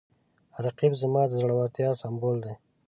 [0.65, 2.53] رقیب زما د زړورتیا سمبول دی